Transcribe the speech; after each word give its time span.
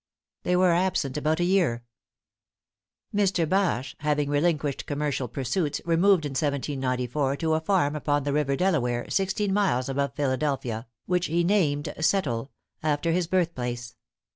They 0.41 0.55
were 0.55 0.71
absent 0.73 1.15
about 1.15 1.39
a 1.39 1.43
year. 1.43 1.83
Mr. 3.13 3.47
Bache, 3.47 3.95
having 3.99 4.31
relinquished 4.31 4.87
commercial 4.87 5.27
pursuits, 5.27 5.79
removed 5.85 6.25
in 6.25 6.31
1794 6.31 7.35
to 7.35 7.53
a 7.53 7.59
farm 7.61 7.95
upon 7.95 8.23
the 8.23 8.33
river 8.33 8.55
Delaware, 8.55 9.07
sixteen 9.11 9.53
miles 9.53 9.89
above 9.89 10.15
Philadelphia, 10.15 10.87
which 11.05 11.27
he 11.27 11.43
named 11.43 11.93
Settle, 11.99 12.49
after 12.81 13.11
his 13.11 13.27
birthplace. 13.27 13.95